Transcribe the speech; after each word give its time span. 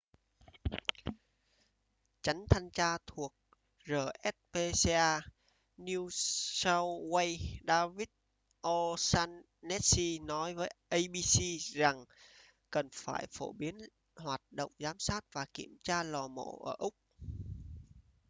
chánh 2.21 2.45
thanh 2.49 2.69
tra 2.73 2.97
thuộc 3.07 3.33
rspca 3.85 5.19
new 5.77 6.07
south 6.11 7.01
wales 7.11 7.61
david 7.67 8.07
o'shannessy 8.61 10.19
nói 10.19 10.53
với 10.53 10.69
abc 10.89 11.59
rằng 11.73 12.05
cần 12.69 12.89
phải 12.93 13.27
phổ 13.31 13.51
biến 13.53 13.77
hoạt 14.15 14.41
động 14.51 14.71
giám 14.79 14.99
sát 14.99 15.25
và 15.31 15.45
kiểm 15.53 15.77
tra 15.83 16.03
lò 16.03 16.27
mổ 16.27 16.57
ở 16.65 16.75
úc 16.79 16.95